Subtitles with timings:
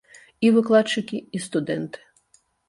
[0.47, 1.99] І выкладчыкі, і студэнты.